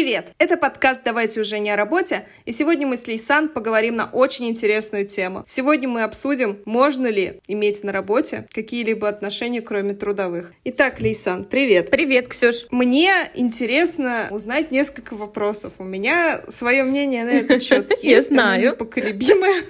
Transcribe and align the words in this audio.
Привет! 0.00 0.32
Это 0.38 0.56
подкаст 0.56 1.02
«Давайте 1.04 1.42
уже 1.42 1.58
не 1.58 1.70
о 1.70 1.76
работе», 1.76 2.24
и 2.46 2.52
сегодня 2.52 2.86
мы 2.86 2.96
с 2.96 3.06
Лейсан 3.06 3.50
поговорим 3.50 3.96
на 3.96 4.06
очень 4.06 4.48
интересную 4.48 5.06
тему. 5.06 5.44
Сегодня 5.46 5.90
мы 5.90 6.04
обсудим, 6.04 6.58
можно 6.64 7.06
ли 7.06 7.42
иметь 7.48 7.84
на 7.84 7.92
работе 7.92 8.46
какие-либо 8.50 9.06
отношения, 9.10 9.60
кроме 9.60 9.92
трудовых. 9.92 10.54
Итак, 10.64 11.00
Лейсан, 11.00 11.44
привет! 11.44 11.90
Привет, 11.90 12.28
Ксюш! 12.28 12.66
Мне 12.70 13.12
интересно 13.34 14.28
узнать 14.30 14.70
несколько 14.70 15.16
вопросов. 15.16 15.74
У 15.76 15.84
меня 15.84 16.44
свое 16.48 16.82
мнение 16.82 17.26
на 17.26 17.32
этот 17.32 17.62
счет 17.62 17.90
есть. 18.02 18.02
Я 18.02 18.22
знаю. 18.22 18.70
Непоколебимое. 18.70 19.64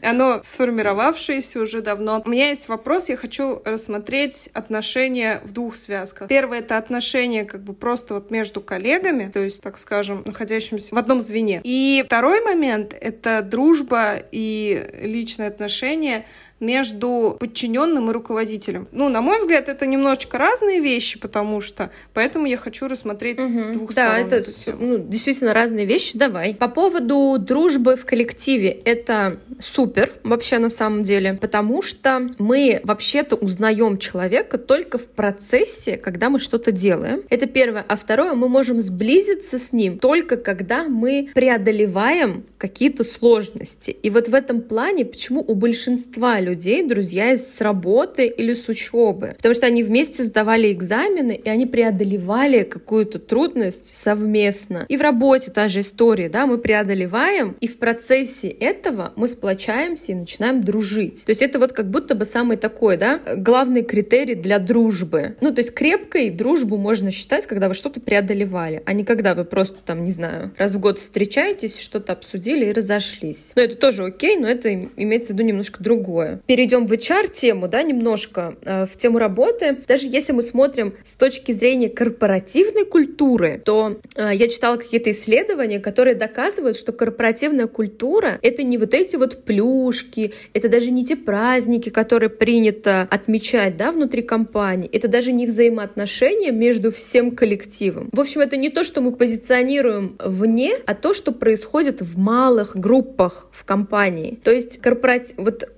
Оно 0.00 0.40
сформировавшееся 0.42 1.60
уже 1.60 1.82
давно. 1.82 2.22
У 2.24 2.30
меня 2.30 2.48
есть 2.48 2.68
вопрос, 2.68 3.10
я 3.10 3.18
хочу 3.18 3.60
рассмотреть 3.66 4.48
отношения 4.54 5.42
в 5.44 5.52
двух 5.52 5.76
связках. 5.76 6.26
Первое— 6.28 6.58
это 6.60 6.78
отношения 6.78 7.44
как 7.44 7.62
бы 7.62 7.74
просто 7.74 8.14
вот 8.14 8.30
между 8.30 8.62
коллегами, 8.62 9.30
то 9.30 9.40
есть 9.40 9.60
так 9.60 9.73
скажем, 9.78 10.22
находящимся 10.24 10.94
в 10.94 10.98
одном 10.98 11.22
звене. 11.22 11.60
И 11.64 12.02
второй 12.06 12.42
момент— 12.44 12.94
это 13.00 13.42
дружба 13.42 14.16
и 14.32 14.90
личные 15.02 15.48
отношения 15.48 16.26
между 16.64 17.36
подчиненным 17.38 18.10
и 18.10 18.12
руководителем. 18.12 18.88
Ну, 18.92 19.08
на 19.08 19.20
мой 19.20 19.38
взгляд, 19.38 19.68
это 19.68 19.86
немножечко 19.86 20.38
разные 20.38 20.80
вещи, 20.80 21.18
потому 21.18 21.60
что 21.60 21.90
поэтому 22.12 22.46
я 22.46 22.56
хочу 22.56 22.88
рассмотреть 22.88 23.38
угу. 23.38 23.48
с 23.48 23.66
двух 23.66 23.94
да, 23.94 24.08
сторон. 24.08 24.28
Да, 24.30 24.36
это 24.36 24.50
ну, 24.78 24.98
действительно 24.98 25.54
разные 25.54 25.86
вещи. 25.86 26.16
Давай. 26.16 26.54
По 26.54 26.68
поводу 26.68 27.36
дружбы 27.38 27.96
в 27.96 28.04
коллективе, 28.04 28.70
это 28.70 29.38
супер 29.58 30.10
вообще 30.22 30.58
на 30.58 30.70
самом 30.70 31.02
деле, 31.02 31.34
потому 31.34 31.82
что 31.82 32.30
мы 32.38 32.80
вообще-то 32.84 33.36
узнаем 33.36 33.98
человека 33.98 34.58
только 34.58 34.98
в 34.98 35.06
процессе, 35.06 35.96
когда 35.96 36.30
мы 36.30 36.40
что-то 36.40 36.72
делаем. 36.72 37.22
Это 37.30 37.46
первое. 37.46 37.84
А 37.88 37.96
второе, 37.96 38.34
мы 38.34 38.48
можем 38.48 38.80
сблизиться 38.80 39.58
с 39.58 39.72
ним 39.72 39.98
только 39.98 40.36
когда 40.36 40.84
мы 40.84 41.30
преодолеваем 41.34 42.44
какие-то 42.58 43.04
сложности. 43.04 43.90
И 43.90 44.10
вот 44.10 44.28
в 44.28 44.34
этом 44.34 44.62
плане, 44.62 45.04
почему 45.04 45.44
у 45.46 45.54
большинства 45.54 46.40
людей 46.40 46.53
друзья 46.54 47.36
с 47.36 47.60
работы 47.60 48.26
или 48.26 48.52
с 48.52 48.68
учебы? 48.68 49.34
Потому 49.36 49.54
что 49.54 49.66
они 49.66 49.82
вместе 49.82 50.22
сдавали 50.22 50.72
экзамены, 50.72 51.32
и 51.32 51.48
они 51.48 51.66
преодолевали 51.66 52.62
какую-то 52.62 53.18
трудность 53.18 53.96
совместно. 53.96 54.86
И 54.88 54.96
в 54.96 55.00
работе 55.00 55.50
та 55.50 55.68
же 55.68 55.80
история, 55.80 56.28
да, 56.28 56.46
мы 56.46 56.58
преодолеваем, 56.58 57.56
и 57.60 57.66
в 57.66 57.78
процессе 57.78 58.48
этого 58.48 59.12
мы 59.16 59.28
сплочаемся 59.28 60.12
и 60.12 60.14
начинаем 60.14 60.60
дружить. 60.62 61.24
То 61.24 61.30
есть 61.30 61.42
это 61.42 61.58
вот 61.58 61.72
как 61.72 61.90
будто 61.90 62.14
бы 62.14 62.24
самый 62.24 62.56
такой, 62.56 62.96
да, 62.96 63.20
главный 63.36 63.82
критерий 63.82 64.34
для 64.34 64.58
дружбы. 64.58 65.36
Ну, 65.40 65.52
то 65.52 65.60
есть 65.60 65.74
крепкой 65.74 66.30
дружбу 66.30 66.76
можно 66.76 67.10
считать, 67.10 67.46
когда 67.46 67.68
вы 67.68 67.74
что-то 67.74 68.00
преодолевали, 68.00 68.82
а 68.86 68.92
не 68.92 69.04
когда 69.04 69.34
вы 69.34 69.44
просто 69.44 69.78
там, 69.84 70.04
не 70.04 70.10
знаю, 70.10 70.52
раз 70.56 70.74
в 70.74 70.80
год 70.80 70.98
встречаетесь, 70.98 71.78
что-то 71.78 72.12
обсудили, 72.12 72.66
и 72.66 72.72
разошлись. 72.72 73.52
Но 73.54 73.62
это 73.62 73.76
тоже 73.76 74.04
окей, 74.04 74.36
но 74.36 74.48
это 74.48 74.72
имеется 74.74 75.32
в 75.32 75.34
виду 75.34 75.42
немножко 75.44 75.82
другое. 75.82 76.40
Перейдем 76.46 76.86
в 76.86 76.92
HR-тему, 76.92 77.68
да, 77.68 77.82
немножко, 77.82 78.56
э, 78.62 78.84
в 78.86 78.96
тему 78.96 79.18
работы. 79.18 79.78
Даже 79.88 80.08
если 80.08 80.32
мы 80.32 80.42
смотрим 80.42 80.94
с 81.02 81.14
точки 81.14 81.52
зрения 81.52 81.88
корпоративной 81.88 82.84
культуры, 82.84 83.62
то 83.64 83.98
э, 84.14 84.30
я 84.34 84.48
читала 84.48 84.76
какие-то 84.76 85.10
исследования, 85.10 85.80
которые 85.80 86.14
доказывают, 86.14 86.76
что 86.76 86.92
корпоративная 86.92 87.66
культура— 87.66 88.38
это 88.42 88.62
не 88.62 88.76
вот 88.76 88.92
эти 88.92 89.16
вот 89.16 89.44
плюшки, 89.44 90.34
это 90.52 90.68
даже 90.68 90.90
не 90.90 91.06
те 91.06 91.16
праздники, 91.16 91.88
которые 91.88 92.28
принято 92.28 93.08
отмечать, 93.10 93.78
да, 93.78 93.90
внутри 93.90 94.20
компании, 94.20 94.90
это 94.92 95.08
даже 95.08 95.32
не 95.32 95.46
взаимоотношения 95.46 96.50
между 96.52 96.92
всем 96.92 97.30
коллективом. 97.30 98.10
В 98.12 98.20
общем, 98.20 98.42
это 98.42 98.58
не 98.58 98.68
то, 98.68 98.84
что 98.84 99.00
мы 99.00 99.12
позиционируем 99.12 100.16
вне, 100.22 100.74
а 100.84 100.94
то, 100.94 101.14
что 101.14 101.32
происходит 101.32 102.02
в 102.02 102.18
малых 102.18 102.76
группах 102.76 103.48
в 103.50 103.64
компании. 103.64 104.38
То 104.44 104.50
есть 104.50 104.78
корпоратив... 104.78 105.34
вот 105.38 105.70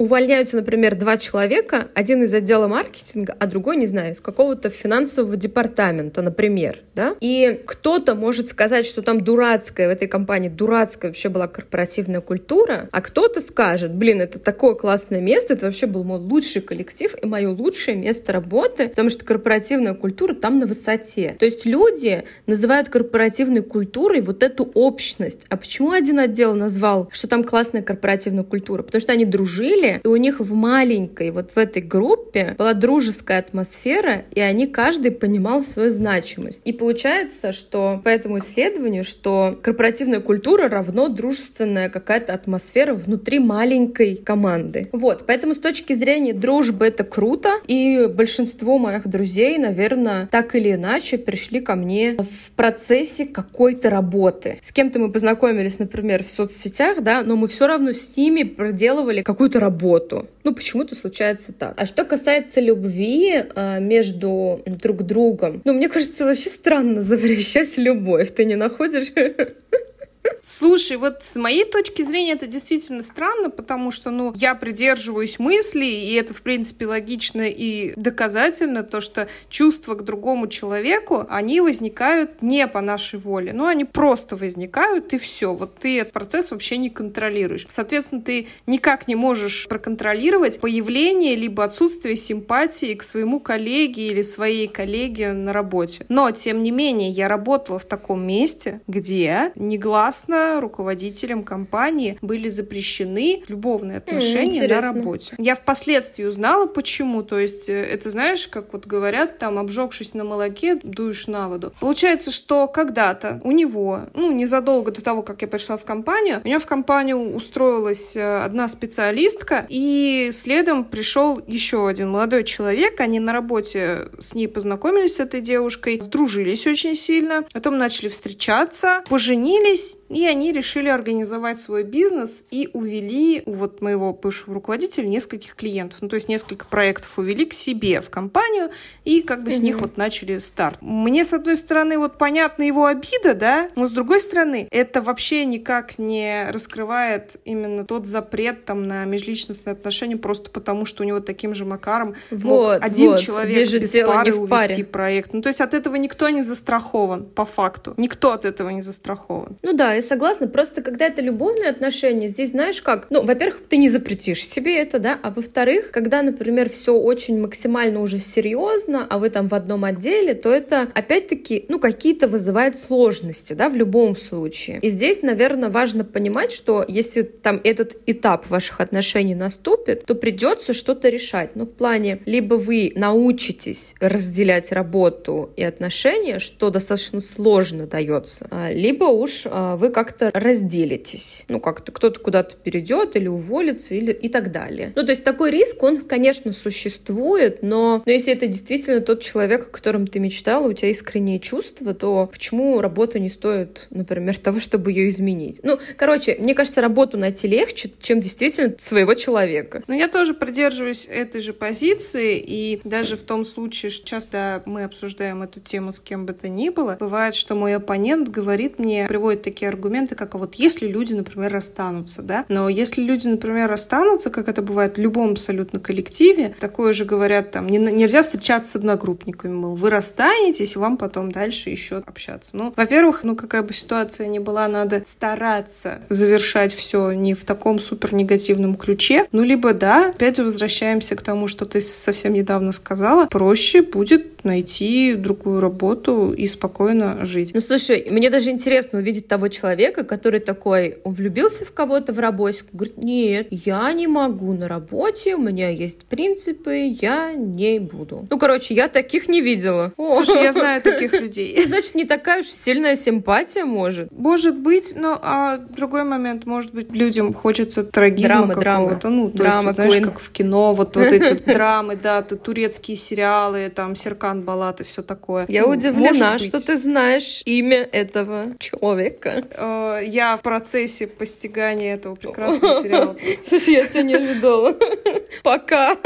увольняются, 0.47 0.57
например, 0.57 0.95
два 0.95 1.17
человека, 1.17 1.89
один 1.95 2.23
из 2.23 2.35
отдела 2.35 2.69
маркетинга, 2.69 3.35
а 3.39 3.47
другой, 3.47 3.77
не 3.77 3.87
знаю, 3.87 4.13
из 4.13 4.21
какого-то 4.21 4.71
финансового 4.71 5.37
департамента, 5.37 6.23
например, 6.23 6.81
да? 6.95 7.15
И 7.21 7.61
кто-то 7.67 8.15
может 8.15 8.49
сказать, 8.49 8.87
что 8.87 9.03
там 9.03 9.21
дурацкая 9.21 9.89
в 9.89 9.91
этой 9.91 10.09
компании, 10.09 10.49
дурацкая 10.49 11.11
вообще 11.11 11.29
была 11.29 11.49
корпоративная 11.49 12.21
культура, 12.21 12.89
а 12.93 13.01
кто-то 13.01 13.41
скажет, 13.41 13.95
блин, 13.95 14.21
это 14.21 14.39
такое 14.39 14.75
классное 14.75 15.21
место, 15.21 15.55
это 15.55 15.67
вообще 15.67 15.87
был 15.87 16.05
мой 16.05 16.19
лучший 16.19 16.63
коллектив 16.63 17.15
и 17.21 17.27
мое 17.27 17.51
лучшее 17.51 17.97
место 17.97 18.33
работы, 18.33 18.89
потому 18.89 19.11
что 19.11 19.25
корпоративная 19.25 19.95
культура 19.95 20.35
там 20.35 20.59
на 20.59 20.67
высоте. 20.67 21.37
То 21.39 21.45
есть 21.45 21.67
люди 21.67 22.25
называют 22.47 22.89
корпоративной 22.89 23.63
культурой 23.63 24.21
вот 24.21 24.43
эту 24.43 24.71
общность. 24.75 25.47
А 25.49 25.57
почему 25.57 25.91
один 25.91 26.19
отдел 26.19 26.55
назвал, 26.55 27.09
что 27.13 27.29
там 27.29 27.45
классная 27.45 27.83
корпоративная 27.83 28.45
культура, 28.45 28.83
потому 28.83 29.01
что 29.01 29.13
они 29.13 29.25
дружили, 29.25 30.01
и 30.03 30.09
у 30.09 30.17
них 30.17 30.36
в 30.41 30.53
маленькой, 30.53 31.31
вот 31.31 31.51
в 31.55 31.59
этой 31.59 31.83
группе 31.83 32.55
была 32.59 32.75
дружеская 32.75 33.39
атмосфера, 33.39 34.25
и 34.33 34.41
они 34.41 34.67
каждый 34.67 35.11
понимал 35.11 35.63
свою 35.63 35.91
значимость. 35.91 36.63
И 36.65 36.73
получается, 36.73 37.53
что 37.53 38.01
по 38.05 38.09
этому 38.09 38.39
исследованию, 38.39 39.05
что 39.05 39.59
корпоративная 39.63 40.21
культура 40.21 40.69
равно 40.69 41.09
дружественная 41.09 41.89
какая-то 41.89 42.35
атмосфера 42.35 42.95
внутри 42.95 43.39
маленькой 43.39 44.17
команды. 44.17 44.89
Вот, 44.93 45.25
поэтому 45.27 45.55
с 45.55 45.59
точки 45.59 45.93
зрения 45.93 46.33
дружбы 46.33 46.87
это 46.87 47.05
круто, 47.05 47.55
и 47.67 48.07
большинство 48.07 48.79
моих 48.79 49.07
друзей, 49.07 49.59
наверное, 49.59 50.29
так 50.31 50.55
или 50.55 50.73
иначе 50.73 51.19
пришли 51.19 51.61
ко 51.61 51.75
мне 51.75 52.17
в 52.17 52.53
процессе 52.53 53.27
какой-то 53.27 53.91
работы. 53.91 54.59
С 54.63 54.73
кем-то 54.73 54.99
мы 54.99 55.11
познакомились, 55.11 55.79
например, 55.79 56.25
в 56.25 56.31
соцсетях, 56.31 57.03
да, 57.03 57.23
но 57.23 57.37
мы 57.37 57.49
все 57.49 57.67
равно 57.67 57.93
с 57.93 58.17
ними 58.17 58.43
проделывали 58.43 59.23
какую-то 59.23 59.61
работу. 59.61 60.26
Ну, 60.45 60.55
почему-то 60.55 60.95
случается 60.95 61.53
так. 61.53 61.75
А 61.77 61.87
что 61.87 62.05
касается 62.05 62.61
любви 62.61 63.45
э, 63.55 63.81
между 63.81 64.63
друг 64.67 65.03
другом, 65.03 65.63
ну, 65.65 65.73
мне 65.73 65.89
кажется, 65.89 66.25
вообще 66.25 66.51
странно 66.51 67.03
запрещать 67.03 67.77
любовь. 67.79 68.33
Ты 68.35 68.45
не 68.45 68.57
находишь? 68.57 69.13
Слушай, 70.43 70.97
вот 70.97 71.23
с 71.23 71.37
моей 71.37 71.65
точки 71.65 72.03
зрения 72.03 72.33
это 72.33 72.47
действительно 72.47 73.03
странно, 73.03 73.51
потому 73.51 73.91
что, 73.91 74.11
ну, 74.11 74.33
я 74.37 74.55
придерживаюсь 74.55 75.39
мысли, 75.39 75.85
и 75.85 76.15
это, 76.15 76.35
в 76.35 76.43
принципе, 76.43 76.87
логично 76.87 77.43
и 77.43 77.93
доказательно, 77.97 78.83
то, 78.83 79.01
что 79.01 79.29
чувства 79.49 79.95
к 79.95 80.05
другому 80.05 80.49
человеку, 80.49 81.27
они 81.29 81.61
возникают 81.61 82.43
не 82.43 82.67
по 82.67 82.81
нашей 82.81 83.19
воле, 83.19 83.53
ну, 83.53 83.67
они 83.67 83.85
просто 83.85 84.37
возникают, 84.37 85.13
и 85.13 85.19
все. 85.19 85.55
Вот 85.55 85.79
ты 85.79 86.01
этот 86.01 86.13
процесс 86.13 86.51
вообще 86.51 86.77
не 86.77 86.91
контролируешь. 86.91 87.67
Соответственно, 87.69 88.23
ты 88.23 88.49
никак 88.67 89.09
не 89.09 89.15
можешь 89.15 89.67
проконтролировать 89.69 90.61
появление 90.61 91.35
либо 91.37 91.65
отсутствие 91.65 92.17
симпатии 92.17 92.95
к 92.95 93.03
своему 93.03 93.41
коллеге 93.41 94.09
или 94.09 94.23
своей 94.23 94.69
коллеге 94.69 95.33
на 95.33 95.53
работе. 95.53 96.07
Но, 96.09 96.31
тем 96.31 96.63
не 96.63 96.71
менее, 96.71 97.11
я 97.11 97.29
работала 97.29 97.79
в 97.79 97.85
таком 97.85 98.27
месте, 98.27 98.81
где 98.87 99.53
негласно 99.55 100.16
согласно 100.17 100.61
руководителям 100.61 101.43
компании 101.43 102.19
были 102.23 102.49
запрещены 102.49 103.43
любовные 103.49 103.99
отношения 103.99 104.65
mm, 104.65 104.69
на 104.69 104.81
работе. 104.81 105.35
Я 105.39 105.55
впоследствии 105.55 106.25
узнала, 106.25 106.67
почему. 106.67 107.23
То 107.23 107.39
есть, 107.39 107.69
э, 107.69 107.73
это 107.73 108.11
знаешь, 108.11 108.49
как 108.49 108.73
вот 108.73 108.87
говорят, 108.87 109.39
там, 109.39 109.59
обжегшись 109.59 110.15
на 110.15 110.25
молоке, 110.25 110.77
дуешь 110.83 111.27
на 111.27 111.49
воду. 111.49 111.73
Получается, 111.81 112.31
что 112.31 112.67
когда-то 112.69 113.41
у 113.45 113.53
него, 113.53 114.01
ну, 114.15 114.33
незадолго 114.33 114.91
до 114.91 115.03
того, 115.03 115.23
как 115.23 115.43
я 115.43 115.49
пришла 115.49 115.77
в 115.77 115.85
компанию, 115.85 116.41
у 116.45 116.49
него 116.49 116.61
в 116.61 116.67
компанию 116.67 117.35
устроилась 117.35 118.17
э, 118.17 118.41
одна 118.45 118.69
специалистка, 118.69 119.67
и 119.69 120.31
следом 120.33 120.85
пришел 120.85 121.43
еще 121.47 121.89
один 121.89 122.11
молодой 122.11 122.45
человек. 122.45 123.01
Они 123.01 123.21
на 123.21 123.33
работе 123.33 124.09
с 124.19 124.35
ней 124.35 124.49
познакомились, 124.49 125.17
с 125.17 125.21
этой 125.21 125.41
девушкой, 125.41 126.01
сдружились 126.01 126.67
очень 126.67 126.95
сильно, 126.95 127.45
потом 127.53 127.79
начали 127.79 128.09
встречаться, 128.09 129.03
поженились, 129.09 129.99
и 130.09 130.27
они 130.27 130.53
решили 130.53 130.89
организовать 130.89 131.61
свой 131.61 131.83
бизнес 131.83 132.45
и 132.51 132.69
увели 132.73 133.43
у 133.47 133.53
вот 133.53 133.81
моего 133.81 134.13
бывшего 134.13 134.55
руководителя 134.55 135.07
нескольких 135.07 135.55
клиентов. 135.55 135.99
Ну, 136.03 136.09
то 136.09 136.17
есть 136.17 136.29
несколько 136.29 136.67
проектов 136.67 137.19
увели 137.19 137.45
к 137.45 137.53
себе 137.53 138.01
в 138.01 138.11
компанию 138.11 138.71
и 139.05 139.23
как 139.23 139.43
бы 139.43 139.51
mm-hmm. 139.51 139.55
с 139.55 139.61
них 139.61 139.81
вот 139.81 139.97
начали 139.97 140.39
старт. 140.39 140.79
Мне, 140.81 141.25
с 141.25 141.33
одной 141.33 141.57
стороны, 141.57 141.99
вот 141.99 142.19
понятна 142.19 142.63
его 142.63 142.87
обида, 142.87 143.35
да, 143.35 143.71
но 143.77 143.89
с 143.89 143.93
другой 143.93 144.21
стороны, 144.21 144.69
это 144.71 145.03
вообще 145.03 145.45
никак 145.45 145.99
не 145.99 146.47
раскрывает 146.51 147.37
именно 147.45 147.85
тот 147.85 148.07
запрет 148.07 148.65
там 148.65 148.87
на 148.87 149.05
межличностные 149.05 149.73
отношения 149.73 150.17
просто 150.17 150.51
потому, 150.51 150.85
что 150.85 151.03
у 151.03 151.07
него 151.07 151.21
таким 151.21 151.55
же 151.55 151.65
макаром 151.65 152.15
вот, 152.31 152.43
мог 152.43 152.85
один 152.85 153.13
вот. 153.13 153.21
человек 153.21 153.69
без 153.69 153.93
пары 153.93 154.35
увести 154.35 154.49
паре. 154.49 154.85
проект. 154.85 155.33
Ну, 155.33 155.43
то 155.43 155.49
есть 155.49 155.61
от 155.61 155.75
этого 155.75 155.97
никто 155.97 156.29
не 156.29 156.43
застрахован, 156.43 157.25
по 157.25 157.45
факту. 157.45 157.95
Никто 157.97 158.33
от 158.33 158.45
этого 158.45 158.71
не 158.71 158.83
застрахован. 158.83 159.57
Ну 159.63 159.73
да, 159.73 159.96
я 159.97 160.03
согласна. 160.03 160.49
Просто 160.49 160.83
когда 160.83 161.07
это 161.07 161.23
любовные 161.23 161.71
отношения, 161.71 162.29
здесь 162.29 162.51
знаешь 162.51 162.83
как? 162.83 163.07
Ну, 163.11 163.23
во-первых, 163.23 163.63
ты 163.69 163.77
не 163.77 163.89
запретишь 163.89 164.47
себе 164.47 164.79
это, 164.79 164.99
да, 164.99 165.19
а 165.23 165.31
во-вторых, 165.31 165.91
когда, 165.91 166.23
например, 166.23 166.71
все 166.71 166.93
очень 166.93 167.41
максимально 167.41 168.01
уже 168.01 168.19
серьезно, 168.19 169.07
а 169.09 169.19
вы 169.19 169.31
там 169.31 169.49
в 169.49 169.55
одном 169.55 169.85
отделе, 169.85 170.35
то 170.35 170.53
это 170.53 170.89
опять-таки, 170.95 171.65
ну, 171.69 171.79
какие-то 171.79 172.29
вызывает 172.29 172.79
сложности, 172.79 173.55
да, 173.55 173.69
в 173.69 173.77
любом 173.77 174.17
случае. 174.17 174.79
И 174.83 174.89
здесь, 174.89 175.23
наверное, 175.23 175.69
важно 175.69 176.05
понимать, 176.05 176.53
что 176.53 176.85
если 176.87 177.23
там 177.23 177.61
этот 177.65 177.97
этап 178.07 178.49
ваших 178.51 178.81
отношений 178.81 179.35
наступит, 179.35 180.05
то 180.05 180.15
придется 180.15 180.73
что-то 180.73 181.09
решать. 181.09 181.51
Ну, 181.55 181.65
в 181.65 181.73
плане, 181.73 182.21
либо 182.27 182.55
вы 182.55 182.93
научитесь 182.95 183.95
разделять 184.01 184.73
работу 184.73 185.51
и 185.57 185.63
отношения, 185.63 186.39
что 186.39 186.71
достаточно 186.71 187.21
сложно 187.21 187.87
дается, 187.87 188.47
а, 188.51 188.71
либо 188.73 189.05
уж 189.05 189.47
а, 189.47 189.77
вы 189.87 189.93
как-то 189.93 190.31
разделитесь. 190.35 191.45
Ну, 191.49 191.61
как-то 191.61 191.93
кто-то 191.93 192.21
куда-то 192.21 192.57
перейдет 192.57 193.17
или 193.17 193.29
уволится 193.29 193.95
или 193.95 194.13
и 194.13 194.29
так 194.29 194.51
далее. 194.51 194.93
Ну, 194.97 195.05
то 195.05 195.11
есть 195.11 195.25
такой 195.25 195.51
риск, 195.51 195.83
он, 195.83 195.99
конечно, 195.99 196.53
существует, 196.53 197.63
но, 197.63 198.03
но 198.05 198.13
если 198.13 198.33
это 198.33 198.47
действительно 198.47 199.01
тот 199.01 199.23
человек, 199.23 199.69
о 199.69 199.71
котором 199.71 200.07
ты 200.07 200.19
мечтала, 200.19 200.69
у 200.69 200.73
тебя 200.73 200.91
искренние 200.91 201.39
чувства, 201.39 201.95
то 201.95 202.29
почему 202.33 202.81
работа 202.81 203.19
не 203.19 203.29
стоит, 203.29 203.87
например, 203.91 204.39
того, 204.39 204.61
чтобы 204.61 204.93
ее 204.93 205.09
изменить? 205.09 205.61
Ну, 205.63 205.79
короче, 205.97 206.37
мне 206.39 206.55
кажется, 206.55 206.81
работу 206.81 207.17
найти 207.17 207.47
легче, 207.49 207.91
чем 208.01 208.21
действительно 208.21 208.75
своего 208.79 209.15
человека. 209.15 209.83
Ну, 209.87 209.95
я 209.95 210.09
тоже 210.09 210.35
придерживаюсь 210.35 211.07
этой 211.07 211.41
же 211.41 211.53
позиции, 211.53 212.43
и 212.45 212.81
даже 212.85 213.17
в 213.17 213.23
том 213.23 213.45
случае, 213.45 213.91
что 213.91 214.07
часто 214.07 214.63
мы 214.67 214.85
обсуждаем 214.85 215.43
эту 215.43 215.61
тему 215.61 215.93
с 215.93 216.01
кем 216.01 216.27
бы 216.27 216.33
то 216.33 216.49
ни 216.49 216.71
было, 216.71 216.97
бывает, 216.99 217.35
что 217.35 217.55
мой 217.55 217.75
оппонент 217.75 218.29
говорит 218.29 218.79
мне, 218.79 219.07
приводит 219.09 219.43
такие 219.43 219.69
аргументы, 219.77 220.15
как 220.15 220.35
а 220.35 220.39
вот 220.39 220.57
если 220.57 220.87
люди, 220.87 221.15
например, 221.15 221.53
расстанутся, 221.53 222.23
да, 222.23 222.45
но 222.49 222.69
если 222.69 223.03
люди, 223.03 223.27
например, 223.27 223.71
расстанутся, 223.71 224.31
как 224.31 224.49
это 224.49 224.63
бывает 224.63 224.97
в 224.97 225.01
любом 225.01 225.33
абсолютно 225.33 225.79
коллективе, 225.79 226.55
такое 226.59 226.93
же 226.93 227.05
говорят 227.05 227.53
там, 227.53 227.69
не, 227.69 227.79
нельзя 227.79 228.23
встречаться 228.23 228.73
с 228.73 228.77
одногруппниками, 228.77 229.53
мол, 229.53 229.77
вы 229.77 229.91
расстанетесь, 229.91 230.77
вам 230.77 230.97
потом 230.97 231.33
дальше 231.33 231.71
еще 231.71 232.03
общаться. 232.07 232.57
Ну, 232.57 232.73
во-первых, 232.77 233.23
ну 233.23 233.37
какая 233.37 233.63
бы 233.63 233.73
ситуация 233.73 234.27
ни 234.27 234.39
была, 234.39 234.69
надо 234.69 235.03
стараться 235.07 236.01
завершать 236.09 236.75
все 236.75 237.13
не 237.13 237.35
в 237.35 237.45
таком 237.45 237.79
супер 237.81 238.15
негативном 238.15 238.77
ключе, 238.77 239.27
ну 239.33 239.43
либо 239.43 239.73
да, 239.73 240.09
опять 240.11 240.37
же 240.37 240.45
возвращаемся 240.45 241.17
к 241.17 241.23
тому, 241.23 241.49
что 241.49 241.67
ты 241.67 241.81
совсем 241.81 242.33
недавно 242.33 242.73
сказала, 242.73 243.27
проще 243.27 243.83
будет 243.83 244.36
найти 244.47 245.15
другую 245.15 245.61
работу 245.61 246.33
и 246.33 246.47
спокойно 246.47 247.27
жить. 247.27 247.51
Ну, 247.53 247.61
слушай, 247.61 248.07
мне 248.11 248.31
даже 248.31 248.51
интересно 248.51 248.99
увидеть 248.99 249.29
того 249.29 249.49
человека, 249.49 250.05
который 250.05 250.41
такой, 250.41 250.99
он 251.05 251.15
влюбился 251.15 251.65
в 251.65 251.73
кого-то 251.73 252.13
в 252.13 252.19
работе, 252.19 252.63
говорит, 252.73 252.97
нет, 252.97 253.49
я 253.51 253.93
не 253.93 254.07
могу 254.07 254.53
на 254.53 254.69
работе, 254.69 255.37
у 255.37 255.41
меня 255.41 255.69
есть 255.69 256.07
принципы, 256.07 256.97
я 257.01 257.33
не 257.35 257.79
буду. 257.79 258.27
Ну, 258.31 258.39
короче, 258.39 258.75
я 258.75 258.89
таких 258.89 259.29
не 259.29 259.41
видела. 259.41 259.93
Слушай, 259.97 260.45
я 260.45 260.53
знаю 260.53 260.81
таких 260.83 261.13
людей. 261.13 261.63
Значит, 261.67 261.95
не 261.95 262.05
такая 262.05 262.41
уж 262.41 262.47
сильная 262.47 262.97
симпатия 262.97 263.65
может. 263.65 264.11
Может 264.13 264.59
быть, 264.59 264.95
но 264.97 265.19
а 265.23 265.59
другой 265.59 266.05
момент, 266.05 266.47
может 266.47 266.73
быть, 266.73 266.91
людям 266.93 267.35
хочется 267.35 267.85
трагизма 267.85 268.49
какого-то, 268.49 269.09
ну, 269.09 269.31
то 269.31 269.45
есть, 269.45 269.75
знаешь, 269.75 270.03
как 270.03 270.19
в 270.19 270.31
кино, 270.31 270.75
вот, 270.75 270.97
вот 270.97 271.07
эти 271.07 271.33
драмы, 271.47 271.97
да, 271.97 272.23
турецкие 272.23 272.97
сериалы, 272.97 273.69
там, 273.75 273.97
Серкан 273.97 274.36
Балат 274.45 274.81
и 274.81 274.85
все 274.85 275.03
такое. 275.03 275.47
Я 275.49 275.63
ну, 275.63 275.71
удивлена, 275.71 276.39
что 276.39 276.65
ты 276.65 276.77
знаешь 276.77 277.43
имя 277.45 277.89
этого 277.93 278.57
человека. 278.59 279.45
Э, 279.53 280.01
я 280.05 280.37
в 280.37 280.43
процессе 280.43 281.07
постигания 281.07 281.95
этого 281.95 282.15
прекрасного 282.15 282.73
сериала. 282.83 283.17
Слушай, 283.49 283.75
я 283.75 283.87
тебя 283.87 284.03
не 284.03 284.15
ожидала. 284.15 284.77
Пока. 285.43 285.97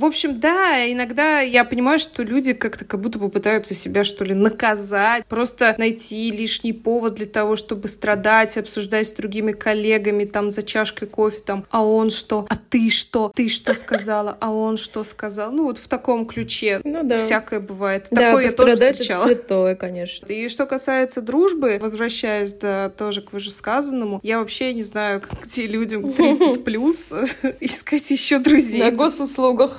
В 0.00 0.06
общем, 0.06 0.40
да, 0.40 0.90
иногда 0.90 1.40
я 1.40 1.62
понимаю, 1.62 1.98
что 1.98 2.22
люди 2.22 2.54
как-то 2.54 2.86
как 2.86 3.02
будто 3.02 3.18
бы 3.18 3.28
пытаются 3.28 3.74
себя, 3.74 4.02
что 4.02 4.24
ли, 4.24 4.32
наказать, 4.32 5.26
просто 5.26 5.74
найти 5.76 6.30
лишний 6.30 6.72
повод 6.72 7.16
для 7.16 7.26
того, 7.26 7.54
чтобы 7.54 7.86
страдать, 7.86 8.56
обсуждать 8.56 9.08
с 9.08 9.12
другими 9.12 9.52
коллегами, 9.52 10.24
там, 10.24 10.52
за 10.52 10.62
чашкой 10.62 11.06
кофе, 11.06 11.40
там, 11.44 11.66
а 11.70 11.84
он 11.84 12.10
что, 12.10 12.46
а 12.48 12.56
ты 12.56 12.88
что, 12.88 13.30
ты 13.34 13.50
что 13.50 13.74
сказала, 13.74 14.38
а 14.40 14.50
он 14.50 14.78
что 14.78 15.04
сказал. 15.04 15.52
Ну, 15.52 15.64
вот 15.64 15.76
в 15.76 15.86
таком 15.86 16.24
ключе 16.24 16.80
ну, 16.82 17.02
да. 17.02 17.18
всякое 17.18 17.60
бывает. 17.60 18.06
Да, 18.10 18.28
Такое 18.30 18.46
я 18.46 18.52
тоже 18.52 18.76
встречала. 18.76 19.26
Это 19.26 19.34
святое, 19.34 19.74
конечно. 19.74 20.24
И 20.28 20.48
что 20.48 20.64
касается 20.64 21.20
дружбы, 21.20 21.78
возвращаясь 21.78 22.54
да, 22.54 22.88
тоже 22.88 23.20
к 23.20 23.34
вышесказанному, 23.34 24.20
я 24.22 24.38
вообще 24.38 24.72
не 24.72 24.82
знаю, 24.82 25.20
где 25.44 25.66
людям 25.66 26.10
30 26.10 26.64
плюс 26.64 27.12
искать 27.60 28.10
еще 28.10 28.38
друзей. 28.38 28.80
На 28.80 28.92
госуслугах. 28.92 29.78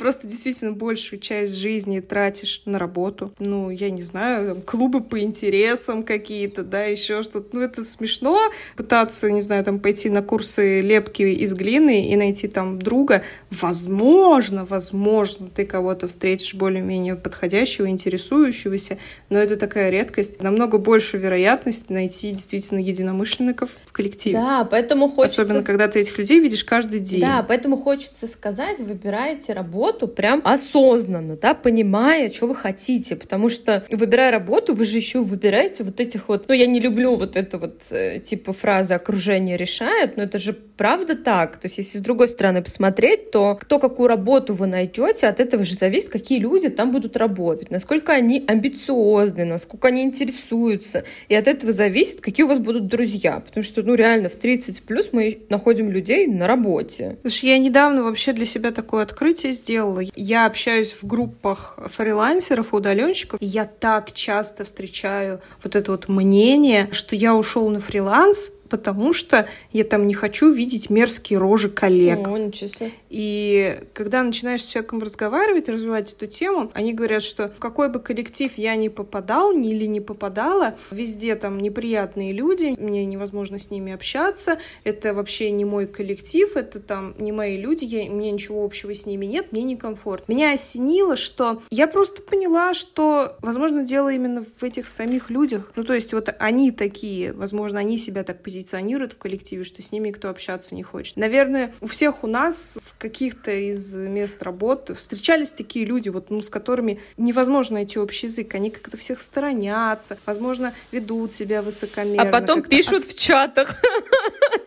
просто 0.00 0.26
действительно 0.26 0.72
большую 0.72 1.20
часть 1.20 1.54
жизни 1.54 2.00
тратишь 2.00 2.62
на 2.64 2.78
работу, 2.78 3.34
ну, 3.38 3.68
я 3.68 3.90
не 3.90 4.00
знаю, 4.00 4.48
там, 4.48 4.62
клубы 4.62 5.02
по 5.02 5.20
интересам 5.20 6.04
какие-то, 6.04 6.62
да, 6.62 6.84
еще 6.84 7.22
что-то. 7.22 7.54
Ну, 7.54 7.60
это 7.60 7.84
смешно 7.84 8.40
пытаться, 8.76 9.30
не 9.30 9.42
знаю, 9.42 9.62
там, 9.62 9.78
пойти 9.78 10.08
на 10.08 10.22
курсы 10.22 10.80
лепки 10.80 11.22
из 11.22 11.52
глины 11.52 12.08
и 12.08 12.16
найти 12.16 12.48
там 12.48 12.78
друга. 12.78 13.22
Возможно, 13.50 14.64
возможно, 14.64 15.48
ты 15.54 15.66
кого-то 15.66 16.08
встретишь 16.08 16.54
более-менее 16.54 17.16
подходящего, 17.16 17.86
интересующегося, 17.86 18.96
но 19.28 19.38
это 19.38 19.56
такая 19.56 19.90
редкость. 19.90 20.42
Намного 20.42 20.78
больше 20.78 21.18
вероятность 21.18 21.90
найти 21.90 22.30
действительно 22.30 22.78
единомышленников 22.78 23.76
в 23.84 23.92
коллективе. 23.92 24.36
Да, 24.36 24.64
поэтому 24.64 25.10
хочется... 25.10 25.42
Особенно, 25.42 25.62
когда 25.62 25.88
ты 25.88 26.00
этих 26.00 26.16
людей 26.16 26.40
видишь 26.40 26.64
каждый 26.64 27.00
день. 27.00 27.20
Да, 27.20 27.44
поэтому 27.46 27.76
хочется 27.76 28.26
сказать, 28.26 28.78
выбираете 28.78 29.52
работу 29.52 29.89
прям 29.92 30.42
осознанно, 30.44 31.36
да, 31.36 31.54
понимая, 31.54 32.32
что 32.32 32.46
вы 32.46 32.54
хотите, 32.54 33.16
потому 33.16 33.48
что 33.48 33.84
выбирая 33.90 34.30
работу, 34.30 34.74
вы 34.74 34.84
же 34.84 34.96
еще 34.96 35.20
выбираете 35.20 35.84
вот 35.84 36.00
этих 36.00 36.28
вот, 36.28 36.48
ну, 36.48 36.54
я 36.54 36.66
не 36.66 36.80
люблю 36.80 37.14
вот 37.16 37.36
это 37.36 37.58
вот, 37.58 37.82
э, 37.90 38.20
типа, 38.20 38.52
фраза 38.52 38.96
«окружение 38.96 39.56
решает», 39.56 40.16
но 40.16 40.22
это 40.22 40.38
же 40.38 40.52
правда 40.80 41.14
так, 41.14 41.58
то 41.58 41.66
есть 41.66 41.76
если 41.76 41.98
с 41.98 42.00
другой 42.00 42.30
стороны 42.30 42.62
посмотреть, 42.62 43.30
то 43.30 43.54
кто 43.60 43.78
какую 43.78 44.08
работу 44.08 44.54
вы 44.54 44.66
найдете, 44.66 45.26
от 45.26 45.38
этого 45.38 45.62
же 45.62 45.74
зависит, 45.74 46.08
какие 46.08 46.38
люди 46.38 46.70
там 46.70 46.90
будут 46.90 47.18
работать, 47.18 47.70
насколько 47.70 48.14
они 48.14 48.42
амбициозны, 48.48 49.44
насколько 49.44 49.88
они 49.88 50.04
интересуются, 50.04 51.04
и 51.28 51.34
от 51.34 51.48
этого 51.48 51.72
зависит, 51.72 52.22
какие 52.22 52.44
у 52.44 52.48
вас 52.48 52.60
будут 52.60 52.86
друзья, 52.86 53.40
потому 53.40 53.62
что, 53.62 53.82
ну, 53.82 53.94
реально, 53.94 54.30
в 54.30 54.36
30 54.36 54.82
плюс 54.84 55.10
мы 55.12 55.42
находим 55.50 55.90
людей 55.90 56.26
на 56.26 56.46
работе. 56.46 57.18
Слушай, 57.20 57.50
я 57.50 57.58
недавно 57.58 58.02
вообще 58.02 58.32
для 58.32 58.46
себя 58.46 58.70
такое 58.70 59.02
открытие 59.02 59.52
сделала. 59.52 60.00
Я 60.16 60.46
общаюсь 60.46 60.94
в 60.94 61.06
группах 61.06 61.78
фрилансеров, 61.88 62.72
удаленщиков, 62.72 63.38
и 63.42 63.44
я 63.44 63.66
так 63.66 64.12
часто 64.12 64.64
встречаю 64.64 65.42
вот 65.62 65.76
это 65.76 65.90
вот 65.90 66.08
мнение, 66.08 66.88
что 66.90 67.16
я 67.16 67.36
ушел 67.36 67.68
на 67.68 67.80
фриланс, 67.80 68.54
потому 68.70 69.12
что 69.12 69.46
я 69.72 69.84
там 69.84 70.06
не 70.06 70.14
хочу 70.14 70.50
видеть 70.50 70.88
мерзкие 70.88 71.38
рожи 71.38 71.68
коллег. 71.68 72.26
О, 72.26 72.38
ничего 72.38 72.68
себе. 72.68 72.92
И 73.10 73.80
когда 73.92 74.22
начинаешь 74.22 74.62
с 74.62 74.66
человеком 74.66 75.02
разговаривать, 75.02 75.68
развивать 75.68 76.12
эту 76.12 76.26
тему, 76.26 76.70
они 76.74 76.94
говорят, 76.94 77.22
что 77.22 77.48
в 77.48 77.58
какой 77.58 77.90
бы 77.90 77.98
коллектив 78.00 78.52
я 78.56 78.76
ни 78.76 78.88
попадал, 78.88 79.52
ни 79.52 79.70
или 79.70 79.86
не 79.86 80.00
попадала, 80.00 80.76
везде 80.90 81.34
там 81.34 81.58
неприятные 81.58 82.32
люди, 82.32 82.76
мне 82.78 83.04
невозможно 83.04 83.58
с 83.58 83.70
ними 83.70 83.92
общаться, 83.92 84.58
это 84.84 85.12
вообще 85.12 85.50
не 85.50 85.64
мой 85.64 85.86
коллектив, 85.86 86.56
это 86.56 86.80
там 86.80 87.14
не 87.18 87.32
мои 87.32 87.56
люди, 87.56 87.84
я, 87.84 88.08
мне 88.10 88.30
ничего 88.30 88.64
общего 88.64 88.94
с 88.94 89.06
ними 89.06 89.26
нет, 89.26 89.52
мне 89.52 89.62
некомфортно. 89.62 90.32
Меня 90.32 90.52
осенило, 90.52 91.16
что 91.16 91.62
я 91.70 91.86
просто 91.86 92.22
поняла, 92.22 92.74
что, 92.74 93.36
возможно, 93.40 93.82
дело 93.82 94.12
именно 94.12 94.44
в 94.44 94.62
этих 94.62 94.86
самих 94.88 95.30
людях. 95.30 95.72
Ну, 95.74 95.84
то 95.84 95.94
есть 95.94 96.12
вот 96.12 96.34
они 96.38 96.70
такие, 96.70 97.32
возможно, 97.32 97.80
они 97.80 97.96
себя 97.96 98.22
так 98.22 98.42
позиционируют, 98.42 98.59
позиционируют 98.60 99.14
в 99.14 99.18
коллективе, 99.18 99.64
что 99.64 99.80
с 99.80 99.90
ними 99.90 100.08
никто 100.08 100.28
общаться 100.28 100.74
не 100.74 100.82
хочет. 100.82 101.16
Наверное, 101.16 101.72
у 101.80 101.86
всех 101.86 102.22
у 102.24 102.26
нас 102.26 102.78
в 102.84 102.98
каких-то 102.98 103.50
из 103.50 103.94
мест 103.94 104.42
работы 104.42 104.92
встречались 104.92 105.50
такие 105.50 105.86
люди, 105.86 106.10
вот, 106.10 106.28
ну, 106.28 106.42
с 106.42 106.50
которыми 106.50 107.00
невозможно 107.16 107.74
найти 107.74 107.98
общий 107.98 108.26
язык. 108.26 108.54
Они 108.54 108.70
как-то 108.70 108.98
всех 108.98 109.18
сторонятся, 109.18 110.18
возможно, 110.26 110.74
ведут 110.92 111.32
себя 111.32 111.62
высокомерно. 111.62 112.22
А 112.22 112.26
потом 112.26 112.62
пишут 112.62 113.04
от... 113.04 113.04
в 113.04 113.18
чатах. 113.18 113.76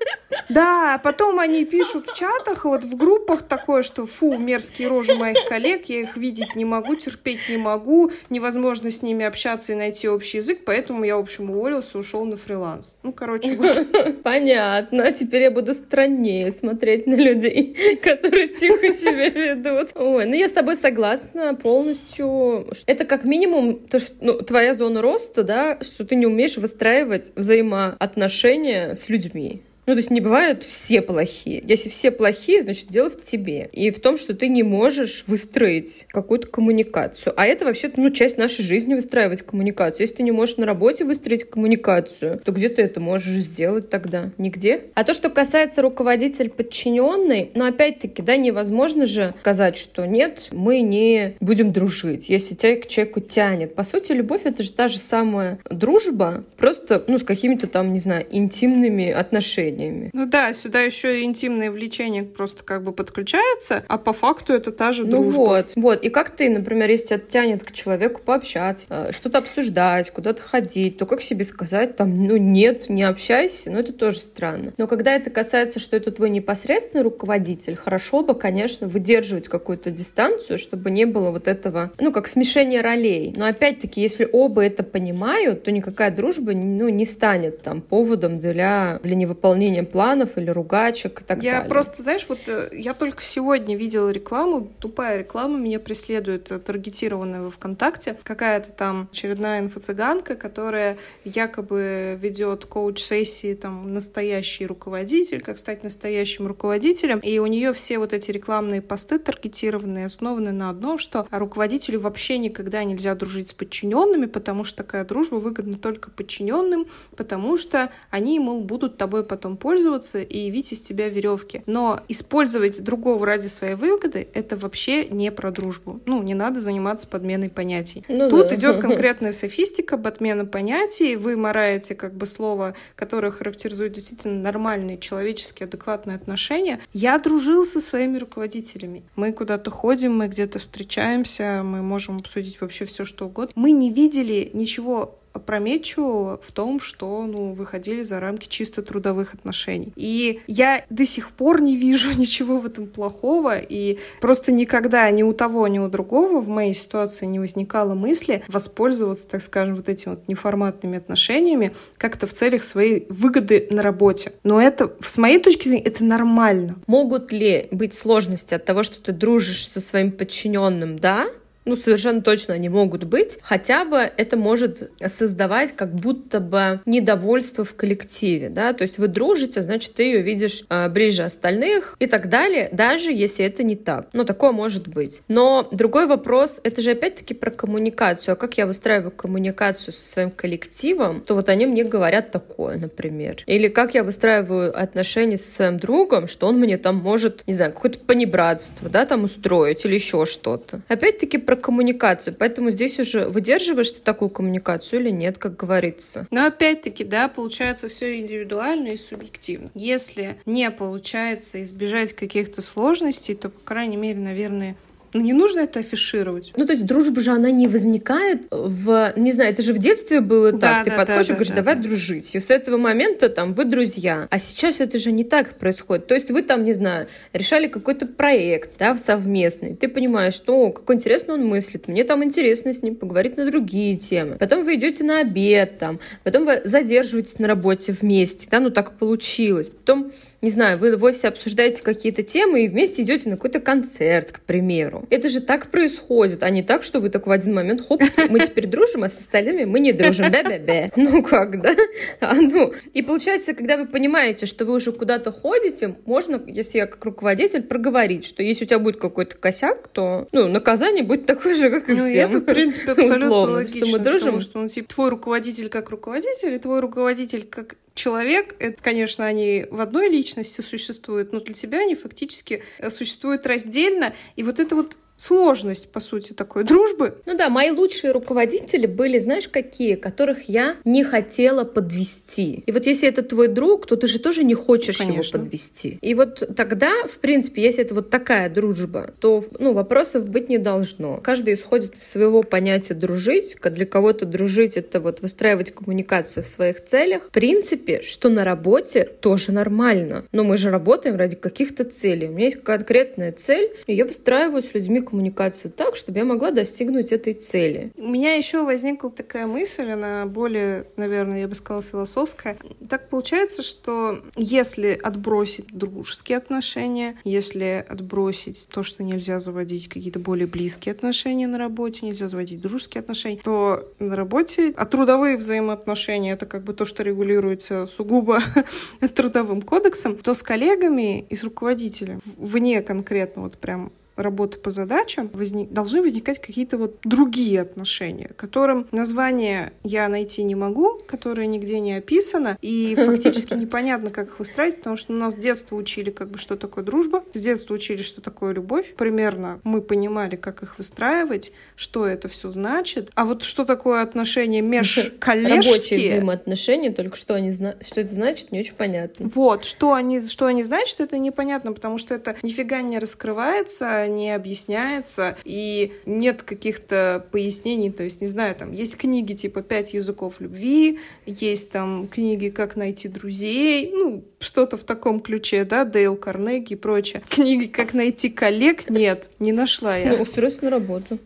Да, 0.49 0.99
потом 1.03 1.39
они 1.39 1.65
пишут 1.65 2.07
в 2.07 2.15
чатах, 2.15 2.65
вот 2.65 2.83
в 2.83 2.95
группах 2.95 3.43
такое, 3.43 3.83
что 3.83 4.05
фу, 4.05 4.37
мерзкие 4.37 4.87
рожи 4.87 5.15
моих 5.15 5.45
коллег, 5.45 5.85
я 5.85 6.01
их 6.01 6.17
видеть 6.17 6.55
не 6.55 6.65
могу, 6.65 6.95
терпеть 6.95 7.49
не 7.49 7.57
могу, 7.57 8.11
невозможно 8.29 8.91
с 8.91 9.01
ними 9.01 9.25
общаться 9.25 9.73
и 9.73 9.75
найти 9.75 10.07
общий 10.07 10.37
язык, 10.37 10.61
поэтому 10.65 11.03
я, 11.03 11.17
в 11.17 11.21
общем, 11.21 11.49
уволился, 11.49 11.97
ушел 11.97 12.25
на 12.25 12.37
фриланс. 12.37 12.95
Ну, 13.03 13.13
короче, 13.13 13.55
вот. 13.55 14.21
Понятно. 14.23 15.11
Теперь 15.11 15.43
я 15.43 15.51
буду 15.51 15.73
страннее 15.73 16.51
смотреть 16.51 17.07
на 17.07 17.15
людей, 17.15 17.97
которые 18.01 18.47
тихо 18.49 18.89
себя 18.89 19.29
ведут. 19.29 19.91
Ой, 19.95 20.25
ну 20.25 20.35
я 20.35 20.47
с 20.47 20.51
тобой 20.51 20.75
согласна 20.75 21.55
полностью. 21.55 22.67
Это 22.85 23.05
как 23.05 23.23
минимум 23.23 23.79
то, 23.79 23.99
что, 23.99 24.13
ну, 24.21 24.33
твоя 24.41 24.73
зона 24.73 25.01
роста, 25.01 25.43
да, 25.43 25.79
что 25.81 26.05
ты 26.05 26.15
не 26.15 26.25
умеешь 26.25 26.57
выстраивать 26.57 27.31
взаимоотношения 27.35 28.95
с 28.95 29.09
людьми. 29.09 29.63
Ну, 29.85 29.93
то 29.93 29.97
есть 29.97 30.11
не 30.11 30.21
бывают 30.21 30.63
все 30.63 31.01
плохие. 31.01 31.61
Если 31.67 31.89
все 31.89 32.11
плохие, 32.11 32.61
значит, 32.61 32.87
дело 32.87 33.09
в 33.09 33.21
тебе. 33.21 33.69
И 33.73 33.91
в 33.91 33.99
том, 33.99 34.17
что 34.17 34.33
ты 34.33 34.47
не 34.47 34.63
можешь 34.63 35.25
выстроить 35.27 36.05
какую-то 36.09 36.47
коммуникацию. 36.47 37.33
А 37.35 37.45
это 37.45 37.65
вообще-то, 37.65 37.99
ну, 37.99 38.09
часть 38.09 38.37
нашей 38.37 38.63
жизни 38.63 38.93
выстраивать 38.93 39.41
коммуникацию. 39.41 40.03
Если 40.03 40.17
ты 40.17 40.23
не 40.23 40.31
можешь 40.31 40.57
на 40.57 40.65
работе 40.65 41.03
выстроить 41.03 41.49
коммуникацию, 41.49 42.39
то 42.43 42.51
где 42.53 42.69
ты 42.69 42.81
это 42.81 43.01
можешь 43.01 43.43
сделать 43.43 43.89
тогда? 43.89 44.31
Нигде. 44.37 44.83
А 44.93 45.03
то, 45.03 45.13
что 45.13 45.29
касается 45.29 45.81
руководитель 45.81 46.49
подчиненный, 46.49 47.51
ну, 47.53 47.65
опять-таки, 47.65 48.21
да, 48.21 48.37
невозможно 48.37 49.05
же 49.05 49.33
сказать, 49.41 49.77
что 49.77 50.05
нет, 50.05 50.47
мы 50.51 50.79
не 50.79 51.35
будем 51.41 51.73
дружить, 51.73 52.29
если 52.29 52.55
тебя 52.55 52.77
к 52.77 52.87
человеку 52.87 53.19
тянет. 53.19 53.75
По 53.75 53.83
сути, 53.83 54.13
любовь— 54.13 54.41
это 54.45 54.63
же 54.63 54.71
та 54.71 54.87
же 54.87 54.99
самая 54.99 55.59
дружба, 55.69 56.45
просто, 56.55 57.03
ну, 57.07 57.17
с 57.17 57.23
какими-то 57.23 57.67
там, 57.67 57.91
не 57.91 57.99
знаю, 57.99 58.25
интимными 58.31 59.11
отношениями 59.11 59.72
влечениями. 59.73 60.09
Ну 60.13 60.25
да, 60.25 60.53
сюда 60.53 60.81
еще 60.81 61.21
и 61.21 61.23
интимное 61.23 61.71
влечение 61.71 62.23
просто 62.23 62.63
как 62.63 62.83
бы 62.83 62.93
подключается, 62.93 63.83
а 63.87 63.97
по 63.97 64.13
факту 64.13 64.53
это 64.53 64.71
та 64.71 64.93
же 64.93 65.05
ну 65.05 65.17
дружба. 65.17 65.31
Ну 65.31 65.45
вот, 65.45 65.71
вот. 65.75 66.03
И 66.03 66.09
как 66.09 66.31
ты, 66.31 66.49
например, 66.49 66.89
если 66.89 67.07
тебя 67.07 67.19
тянет 67.19 67.63
к 67.63 67.71
человеку 67.71 68.21
пообщаться, 68.23 68.85
э, 68.89 69.11
что-то 69.11 69.39
обсуждать, 69.39 70.11
куда-то 70.11 70.41
ходить, 70.41 70.97
то 70.97 71.05
как 71.05 71.21
себе 71.21 71.43
сказать 71.43 71.95
там, 71.95 72.25
ну 72.25 72.37
нет, 72.37 72.89
не 72.89 73.03
общайся, 73.03 73.71
ну 73.71 73.79
это 73.79 73.93
тоже 73.93 74.17
странно. 74.17 74.73
Но 74.77 74.87
когда 74.87 75.13
это 75.13 75.29
касается, 75.29 75.79
что 75.79 75.97
это 75.97 76.11
твой 76.11 76.29
непосредственный 76.29 77.03
руководитель, 77.03 77.75
хорошо 77.75 78.21
бы, 78.21 78.35
конечно, 78.35 78.87
выдерживать 78.87 79.47
какую-то 79.47 79.91
дистанцию, 79.91 80.57
чтобы 80.57 80.91
не 80.91 81.05
было 81.05 81.31
вот 81.31 81.47
этого, 81.47 81.91
ну 81.99 82.11
как 82.11 82.27
смешение 82.27 82.81
ролей. 82.81 83.33
Но 83.35 83.45
опять-таки, 83.45 84.01
если 84.01 84.27
оба 84.31 84.63
это 84.63 84.83
понимают, 84.83 85.63
то 85.63 85.71
никакая 85.71 86.11
дружба 86.11 86.53
ну, 86.53 86.89
не 86.89 87.05
станет 87.05 87.61
там 87.61 87.81
поводом 87.81 88.39
для, 88.39 88.99
для 89.03 89.15
невыполнения 89.15 89.62
выполнением 89.63 89.85
планов 89.85 90.37
или 90.37 90.49
ругачек 90.49 91.21
и 91.21 91.23
так 91.23 91.37
я 91.41 91.51
далее. 91.51 91.63
Я 91.63 91.69
просто, 91.69 92.03
знаешь, 92.03 92.25
вот 92.27 92.39
э, 92.47 92.69
я 92.73 92.93
только 92.93 93.23
сегодня 93.23 93.75
видела 93.75 94.09
рекламу, 94.09 94.71
тупая 94.79 95.19
реклама 95.19 95.57
меня 95.57 95.79
преследует, 95.79 96.51
э, 96.51 96.59
таргетированная 96.59 97.41
во 97.41 97.49
ВКонтакте. 97.49 98.17
Какая-то 98.23 98.71
там 98.71 99.09
очередная 99.11 99.61
инфо-цыганка, 99.61 100.35
которая 100.35 100.97
якобы 101.23 102.17
ведет 102.19 102.65
коуч-сессии, 102.65 103.53
там, 103.53 103.93
настоящий 103.93 104.65
руководитель, 104.65 105.41
как 105.41 105.57
стать 105.57 105.83
настоящим 105.83 106.47
руководителем. 106.47 107.19
И 107.19 107.39
у 107.39 107.45
нее 107.45 107.73
все 107.73 107.97
вот 107.97 108.13
эти 108.13 108.31
рекламные 108.31 108.81
посты 108.81 109.19
таргетированные 109.19 110.05
основаны 110.05 110.51
на 110.51 110.69
одном, 110.69 110.97
что 110.97 111.27
руководителю 111.31 111.99
вообще 111.99 112.37
никогда 112.37 112.83
нельзя 112.83 113.15
дружить 113.15 113.49
с 113.49 113.53
подчиненными, 113.53 114.25
потому 114.25 114.63
что 114.63 114.77
такая 114.77 115.05
дружба 115.05 115.35
выгодна 115.35 115.77
только 115.77 116.11
подчиненным, 116.11 116.87
потому 117.15 117.57
что 117.57 117.89
они, 118.09 118.39
мол, 118.39 118.61
будут 118.61 118.97
тобой 118.97 119.23
потом 119.23 119.52
потом 119.53 119.57
пользоваться 119.57 120.21
и 120.21 120.37
явить 120.37 120.73
из 120.73 120.81
тебя 120.81 121.09
веревки. 121.09 121.61
Но 121.65 121.99
использовать 122.09 122.83
другого 122.83 123.25
ради 123.25 123.47
своей 123.47 123.75
выгоды— 123.75 124.27
это 124.33 124.57
вообще 124.57 125.05
не 125.05 125.31
про 125.31 125.51
дружбу. 125.51 125.99
Ну, 126.05 126.23
не 126.23 126.33
надо 126.33 126.59
заниматься 126.59 127.07
подменой 127.07 127.49
понятий. 127.49 128.03
Ну, 128.07 128.29
Тут 128.29 128.49
да. 128.49 128.55
идет 128.55 128.77
конкретная 128.81 129.33
софистика, 129.33 129.97
подмена 129.97 130.45
понятий. 130.45 131.15
Вы 131.15 131.35
мораете 131.35 131.95
как 131.95 132.13
бы 132.13 132.27
слово, 132.27 132.73
которое 132.95 133.31
характеризует 133.31 133.93
действительно 133.93 134.41
нормальные 134.41 134.97
человеческие 134.97 135.67
адекватные 135.67 136.15
отношения. 136.15 136.79
Я 136.93 137.19
дружил 137.19 137.65
со 137.65 137.81
своими 137.81 138.17
руководителями. 138.17 139.03
Мы 139.15 139.31
куда-то 139.33 139.71
ходим, 139.71 140.17
мы 140.17 140.27
где-то 140.27 140.59
встречаемся, 140.59 141.61
мы 141.63 141.81
можем 141.81 142.17
обсудить 142.17 142.61
вообще 142.61 142.85
все, 142.85 143.05
что 143.05 143.25
угодно. 143.25 143.53
Мы 143.55 143.71
не 143.71 143.91
видели 143.91 144.49
ничего 144.53 145.19
опрометчивого 145.33 146.39
в 146.41 146.51
том, 146.51 146.79
что 146.79 147.25
ну, 147.25 147.53
выходили 147.53 148.03
за 148.03 148.19
рамки 148.19 148.47
чисто 148.47 148.81
трудовых 148.81 149.33
отношений. 149.33 149.91
И 149.95 150.41
я 150.47 150.85
до 150.89 151.05
сих 151.05 151.31
пор 151.31 151.61
не 151.61 151.75
вижу 151.75 152.13
ничего 152.17 152.59
в 152.59 152.65
этом 152.65 152.87
плохого, 152.87 153.57
и 153.57 153.99
просто 154.21 154.51
никогда 154.51 155.09
ни 155.11 155.23
у 155.23 155.33
того, 155.33 155.67
ни 155.67 155.79
у 155.79 155.87
другого 155.87 156.39
в 156.39 156.47
моей 156.47 156.73
ситуации 156.73 157.25
не 157.25 157.39
возникало 157.39 157.95
мысли 157.95 158.43
воспользоваться, 158.47 159.27
так 159.27 159.41
скажем, 159.41 159.75
вот 159.75 159.89
этими 159.89 160.11
вот 160.11 160.27
неформатными 160.27 160.97
отношениями 160.97 161.73
как-то 161.97 162.27
в 162.27 162.33
целях 162.33 162.63
своей 162.63 163.05
выгоды 163.09 163.67
на 163.71 163.81
работе. 163.81 164.33
Но 164.43 164.61
это, 164.61 164.93
с 165.01 165.17
моей 165.17 165.39
точки 165.39 165.67
зрения, 165.67 165.85
это 165.85 166.03
нормально. 166.03 166.75
Могут 166.87 167.31
ли 167.31 167.67
быть 167.71 167.95
сложности 167.95 168.53
от 168.53 168.65
того, 168.65 168.83
что 168.83 169.01
ты 169.01 169.11
дружишь 169.11 169.69
со 169.69 169.79
своим 169.79 170.11
подчиненным, 170.11 170.97
да? 170.97 171.27
Ну, 171.65 171.75
совершенно 171.75 172.21
точно 172.21 172.53
они 172.53 172.69
могут 172.69 173.03
быть, 173.03 173.37
хотя 173.41 173.85
бы 173.85 173.97
это 173.97 174.37
может 174.37 174.91
создавать 175.05 175.75
как 175.75 175.93
будто 175.93 176.39
бы 176.39 176.81
недовольство 176.85 177.63
в 177.63 177.75
коллективе, 177.75 178.49
да, 178.49 178.73
то 178.73 178.83
есть 178.83 178.97
вы 178.97 179.07
дружите, 179.07 179.61
значит, 179.61 179.93
ты 179.93 180.03
ее 180.03 180.21
видишь 180.21 180.63
э, 180.69 180.89
ближе 180.89 181.23
остальных 181.23 181.95
и 181.99 182.07
так 182.07 182.29
далее, 182.29 182.69
даже 182.71 183.11
если 183.11 183.45
это 183.45 183.63
не 183.63 183.75
так. 183.75 184.07
Ну, 184.13 184.25
такое 184.25 184.51
может 184.51 184.87
быть. 184.87 185.21
Но 185.27 185.67
другой 185.71 186.07
вопрос, 186.07 186.59
это 186.63 186.81
же 186.81 186.91
опять-таки 186.91 187.33
про 187.33 187.51
коммуникацию. 187.51 188.33
А 188.33 188.35
как 188.35 188.57
я 188.57 188.65
выстраиваю 188.65 189.11
коммуникацию 189.11 189.93
со 189.93 190.07
своим 190.07 190.31
коллективом, 190.31 191.21
то 191.21 191.35
вот 191.35 191.49
они 191.49 191.65
мне 191.65 191.83
говорят 191.83 192.31
такое, 192.31 192.77
например. 192.77 193.43
Или 193.45 193.67
как 193.67 193.93
я 193.93 194.03
выстраиваю 194.03 194.77
отношения 194.77 195.37
со 195.37 195.51
своим 195.51 195.77
другом, 195.77 196.27
что 196.27 196.47
он 196.47 196.59
мне 196.59 196.77
там 196.77 196.95
может, 196.95 197.43
не 197.47 197.53
знаю, 197.53 197.73
какое-то 197.73 197.99
понебратство, 197.99 198.89
да, 198.89 199.05
там 199.05 199.23
устроить 199.23 199.85
или 199.85 199.95
еще 199.95 200.25
что-то. 200.25 200.81
Опять-таки 200.87 201.37
про 201.37 201.52
про 201.53 201.61
коммуникацию. 201.61 202.35
Поэтому 202.37 202.71
здесь 202.71 202.99
уже 202.99 203.27
выдерживаешь 203.27 203.91
ты 203.91 204.01
такую 204.01 204.29
коммуникацию 204.29 205.01
или 205.01 205.09
нет, 205.09 205.37
как 205.37 205.55
говорится. 205.55 206.27
Но 206.31 206.45
опять-таки, 206.45 207.03
да, 207.03 207.27
получается 207.27 207.89
все 207.89 208.19
индивидуально 208.19 208.89
и 208.89 208.97
субъективно. 208.97 209.69
Если 209.75 210.35
не 210.45 210.69
получается 210.71 211.61
избежать 211.63 212.13
каких-то 212.13 212.61
сложностей, 212.61 213.35
то, 213.35 213.49
по 213.49 213.59
крайней 213.63 213.97
мере, 213.97 214.19
наверное, 214.19 214.75
ну, 215.13 215.21
не 215.21 215.33
нужно 215.33 215.61
это 215.61 215.79
афишировать. 215.79 216.53
Ну, 216.55 216.65
то 216.65 216.73
есть 216.73 216.85
дружба 216.85 217.21
же, 217.21 217.31
она 217.31 217.51
не 217.51 217.67
возникает 217.67 218.43
в... 218.49 219.13
Не 219.15 219.31
знаю, 219.31 219.51
это 219.51 219.61
же 219.61 219.73
в 219.73 219.77
детстве 219.77 220.21
было 220.21 220.51
да, 220.51 220.59
так. 220.59 220.83
Ты 220.85 220.89
да, 220.91 220.97
подходишь 220.97 221.27
да, 221.27 221.33
и 221.33 221.35
говоришь, 221.35 221.49
да, 221.49 221.55
давай 221.55 221.75
да. 221.75 221.81
дружить. 221.83 222.35
И 222.35 222.39
с 222.39 222.49
этого 222.49 222.77
момента 222.77 223.29
там 223.29 223.53
вы 223.53 223.65
друзья. 223.65 224.27
А 224.29 224.39
сейчас 224.39 224.81
это 224.81 224.97
же 224.97 225.11
не 225.11 225.23
так 225.23 225.57
происходит. 225.59 226.07
То 226.07 226.15
есть 226.15 226.31
вы 226.31 226.41
там, 226.41 226.63
не 226.63 226.73
знаю, 226.73 227.07
решали 227.31 227.67
какой-то 227.67 228.05
проект, 228.05 228.77
да, 228.79 228.97
совместный. 228.97 229.75
Ты 229.75 229.87
понимаешь, 229.87 230.33
что, 230.33 230.71
как 230.71 230.89
интересно 230.95 231.35
он 231.35 231.45
мыслит. 231.45 231.87
Мне 231.87 232.03
там 232.03 232.23
интересно 232.23 232.73
с 232.73 232.81
ним 232.81 232.95
поговорить 232.95 233.37
на 233.37 233.45
другие 233.45 233.97
темы. 233.97 234.37
Потом 234.37 234.63
вы 234.63 234.75
идете 234.75 235.03
на 235.03 235.19
обед 235.19 235.77
там. 235.77 235.99
Потом 236.23 236.45
вы 236.45 236.61
задерживаетесь 236.63 237.39
на 237.39 237.47
работе 237.47 237.91
вместе. 237.91 238.47
Да, 238.49 238.59
ну 238.59 238.69
так 238.69 238.97
получилось. 238.97 239.67
Потом 239.67 240.11
не 240.43 240.49
знаю, 240.49 240.77
вы 240.77 240.97
в 240.97 241.03
офисе 241.05 241.29
обсуждаете 241.29 241.81
какие-то 241.81 242.21
темы 242.21 242.65
и 242.65 242.67
вместе 242.67 243.01
идете 243.01 243.29
на 243.29 243.37
какой-то 243.37 243.61
концерт, 243.61 244.33
к 244.33 244.39
примеру. 244.41 245.07
Это 245.09 245.29
же 245.29 245.39
так 245.39 245.71
происходит, 245.71 246.43
а 246.43 246.49
не 246.49 246.61
так, 246.61 246.83
что 246.83 246.99
вы 246.99 247.09
так 247.09 247.27
в 247.27 247.31
один 247.31 247.53
момент, 247.53 247.87
хоп, 247.87 248.03
мы 248.29 248.41
теперь 248.41 248.67
дружим, 248.67 249.05
а 249.05 249.09
с 249.09 249.17
остальными 249.17 249.63
мы 249.63 249.79
не 249.79 249.93
дружим. 249.93 250.29
Бе-бе-бе. 250.29 250.91
Ну 250.97 251.23
как, 251.23 251.61
да? 251.61 251.73
А, 252.19 252.35
ну, 252.35 252.73
и 252.93 253.01
получается, 253.01 253.53
когда 253.53 253.77
вы 253.77 253.87
понимаете, 253.87 254.45
что 254.45 254.65
вы 254.65 254.73
уже 254.73 254.91
куда-то 254.91 255.31
ходите, 255.31 255.95
можно, 256.05 256.41
если 256.45 256.79
я 256.79 256.87
как 256.87 257.05
руководитель, 257.05 257.63
проговорить, 257.63 258.25
что 258.25 258.43
если 258.43 258.65
у 258.65 258.67
тебя 258.67 258.79
будет 258.79 258.97
какой-то 258.97 259.37
косяк, 259.37 259.87
то 259.87 260.27
ну, 260.33 260.49
наказание 260.49 261.05
будет 261.05 261.25
такое 261.25 261.55
же, 261.55 261.69
как 261.69 261.89
и 261.89 261.93
ну, 261.93 262.09
всем. 262.09 262.29
это, 262.29 262.39
в 262.39 262.45
принципе, 262.45 262.91
абсолютно 262.91 263.27
Условно, 263.27 263.53
логично, 263.53 263.85
что 263.85 263.97
мы 263.97 264.03
дружим. 264.03 264.25
потому 264.25 264.41
что 264.41 264.59
ну, 264.59 264.67
типа, 264.67 264.93
твой 264.93 265.09
руководитель 265.09 265.69
как 265.69 265.89
руководитель, 265.89 266.53
и 266.53 266.59
твой 266.59 266.81
руководитель 266.81 267.45
как 267.49 267.75
человек, 267.93 268.55
это, 268.59 268.81
конечно, 268.81 269.25
они 269.25 269.65
в 269.69 269.79
одной 269.79 270.09
личности 270.09 270.61
существуют, 270.61 271.31
но 271.31 271.39
для 271.39 271.53
тебя 271.53 271.79
они 271.79 271.95
фактически 271.95 272.63
э, 272.79 272.89
существуют 272.89 273.45
раздельно. 273.45 274.13
И 274.35 274.43
вот 274.43 274.59
это 274.59 274.75
вот 274.75 274.97
сложность, 275.23 275.89
по 275.89 275.99
сути, 275.99 276.33
такой 276.33 276.63
дружбы. 276.63 277.15
Ну 277.25 277.37
да, 277.37 277.49
мои 277.49 277.71
лучшие 277.71 278.11
руководители 278.11 278.85
были, 278.85 279.19
знаешь, 279.19 279.47
какие, 279.47 279.95
которых 279.95 280.49
я 280.49 280.75
не 280.83 281.03
хотела 281.03 281.63
подвести. 281.63 282.63
И 282.65 282.71
вот 282.71 282.85
если 282.85 283.07
это 283.07 283.23
твой 283.23 283.47
друг, 283.47 283.87
то 283.87 283.95
ты 283.95 284.07
же 284.07 284.19
тоже 284.19 284.43
не 284.43 284.53
хочешь 284.53 284.97
Конечно. 284.97 285.37
его 285.37 285.43
подвести. 285.43 285.97
И 286.01 286.13
вот 286.13 286.55
тогда, 286.55 286.91
в 287.07 287.19
принципе, 287.19 287.61
если 287.61 287.83
это 287.83 287.95
вот 287.95 288.09
такая 288.09 288.49
дружба, 288.49 289.13
то 289.19 289.45
ну, 289.59 289.73
вопросов 289.73 290.29
быть 290.29 290.49
не 290.49 290.57
должно. 290.57 291.17
Каждый 291.23 291.53
исходит 291.53 291.95
из 291.95 292.03
своего 292.03 292.43
понятия 292.43 292.93
дружить. 292.93 293.55
Для 293.63 293.85
кого-то 293.85 294.25
дружить— 294.25 294.77
это 294.77 294.99
вот 294.99 295.21
выстраивать 295.21 295.73
коммуникацию 295.73 296.43
в 296.43 296.47
своих 296.47 296.83
целях. 296.83 297.23
В 297.23 297.31
принципе, 297.31 298.01
что 298.01 298.29
на 298.29 298.43
работе 298.43 299.05
тоже 299.21 299.51
нормально. 299.51 300.25
Но 300.31 300.43
мы 300.43 300.57
же 300.57 300.69
работаем 300.69 301.15
ради 301.15 301.37
каких-то 301.37 301.85
целей. 301.85 302.27
У 302.27 302.31
меня 302.31 302.45
есть 302.45 302.61
конкретная 302.61 303.31
цель, 303.31 303.71
и 303.87 303.95
я 303.95 304.05
выстраиваю 304.05 304.61
с 304.61 304.73
людьми 304.73 305.01
коммуникацию 305.13 305.71
так, 305.71 305.95
чтобы 305.95 306.17
я 306.17 306.25
могла 306.25 306.49
достигнуть 306.49 307.11
этой 307.11 307.35
цели. 307.35 307.91
У 307.95 308.07
меня 308.07 308.33
еще 308.33 308.65
возникла 308.65 309.11
такая 309.11 309.45
мысль, 309.45 309.91
она 309.91 310.25
более, 310.25 310.87
наверное, 310.97 311.41
я 311.41 311.47
бы 311.47 311.53
сказала, 311.53 311.83
философская. 311.83 312.57
Так 312.89 313.09
получается, 313.09 313.61
что 313.61 314.23
если 314.35 314.99
отбросить 315.03 315.67
дружеские 315.67 316.39
отношения, 316.39 317.15
если 317.23 317.85
отбросить 317.87 318.67
то, 318.73 318.81
что 318.81 319.03
нельзя 319.03 319.39
заводить 319.39 319.87
какие-то 319.87 320.17
более 320.17 320.47
близкие 320.47 320.93
отношения 320.93 321.45
на 321.45 321.59
работе, 321.59 322.07
нельзя 322.07 322.27
заводить 322.27 322.59
дружеские 322.61 323.01
отношения, 323.01 323.39
то 323.43 323.87
на 323.99 324.15
работе, 324.15 324.73
а 324.75 324.85
трудовые 324.85 325.37
взаимоотношения— 325.37 326.33
это 326.33 326.47
как 326.47 326.63
бы 326.63 326.73
то, 326.73 326.85
что 326.85 327.03
регулируется 327.03 327.85
сугубо 327.85 328.39
трудовым 329.13 329.61
кодексом, 329.61 330.17
то 330.17 330.33
с 330.33 330.41
коллегами 330.41 331.21
и 331.21 331.35
с 331.35 331.43
руководителем 331.43 332.19
вне 332.35 332.81
конкретно 332.81 333.43
вот 333.43 333.59
прям 333.59 333.91
работы 334.15 334.57
по 334.59 334.69
задачам 334.69 335.29
возник, 335.33 335.71
должны 335.71 336.01
возникать 336.01 336.39
какие-то 336.39 336.77
вот 336.77 336.97
другие 337.03 337.61
отношения, 337.61 338.31
которым 338.35 338.87
название 338.91 339.73
я 339.83 340.07
найти 340.07 340.43
не 340.43 340.55
могу, 340.55 340.99
которое 341.07 341.47
нигде 341.47 341.79
не 341.79 341.93
описано, 341.93 342.57
и 342.61 342.95
фактически 342.95 343.53
непонятно, 343.55 344.11
как 344.11 344.27
их 344.29 344.39
выстраивать, 344.39 344.77
потому 344.77 344.97
что 344.97 345.13
нас 345.13 345.35
с 345.35 345.37
детства 345.37 345.75
учили, 345.75 346.11
как 346.11 346.29
бы, 346.29 346.37
что 346.37 346.55
такое 346.55 346.83
дружба, 346.83 347.23
с 347.33 347.41
детства 347.41 347.73
учили, 347.73 348.01
что 348.01 348.21
такое 348.21 348.53
любовь. 348.53 348.93
Примерно 348.95 349.59
мы 349.63 349.81
понимали, 349.81 350.35
как 350.35 350.63
их 350.63 350.77
выстраивать, 350.77 351.51
что 351.75 352.05
это 352.05 352.27
все 352.27 352.51
значит. 352.51 353.09
А 353.15 353.25
вот 353.25 353.43
что 353.43 353.65
такое 353.65 354.01
отношения 354.01 354.61
межколлежские... 354.61 355.57
Рабочие 355.57 356.11
взаимоотношения, 356.11 356.91
только 356.91 357.15
что 357.15 357.35
они 357.35 357.51
зна... 357.51 357.75
что 357.81 358.01
это 358.01 358.13
значит, 358.13 358.51
не 358.51 358.59
очень 358.59 358.75
понятно. 358.75 359.29
Вот, 359.33 359.65
что 359.65 359.93
они, 359.93 360.21
что 360.21 360.45
они 360.45 360.63
значат, 360.63 360.99
это 360.99 361.17
непонятно, 361.17 361.73
потому 361.73 361.97
что 361.97 362.13
это 362.13 362.35
нифига 362.43 362.81
не 362.81 362.99
раскрывается, 362.99 364.02
не 364.07 364.31
объясняется, 364.31 365.37
и 365.43 365.93
нет 366.05 366.43
каких-то 366.43 367.25
пояснений, 367.31 367.91
то 367.91 368.03
есть, 368.03 368.21
не 368.21 368.27
знаю, 368.27 368.55
там 368.55 368.71
есть 368.71 368.97
книги 368.97 369.33
типа 369.33 369.61
«Пять 369.61 369.93
языков 369.93 370.39
любви», 370.39 370.99
есть 371.25 371.71
там 371.71 372.07
книги 372.07 372.49
«Как 372.49 372.75
найти 372.75 373.07
друзей», 373.07 373.91
ну, 373.93 374.23
что-то 374.39 374.77
в 374.77 374.83
таком 374.83 375.19
ключе, 375.19 375.63
да, 375.63 375.85
Дейл 375.85 376.15
Карнеги 376.15 376.73
и 376.73 376.75
прочее. 376.75 377.23
Книги 377.29 377.67
«Как 377.67 377.93
найти 377.93 378.29
коллег» 378.29 378.89
нет, 378.89 379.31
не 379.39 379.51
нашла 379.51 379.97
я. 379.97 380.11
Ну, 380.11 380.23
устроиться 380.23 380.65
на 380.65 380.71
работу. 380.71 381.19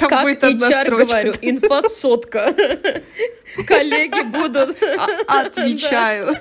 Там 0.00 0.08
как 0.08 0.22
будет 0.22 0.42
одна 0.42 0.68
HR 0.68 0.84
строчка. 0.84 1.06
говорю, 1.06 1.32
инфосотка. 1.42 2.54
Коллеги 3.66 4.22
будут. 4.22 4.76
А, 4.82 5.42
отвечаю. 5.42 6.36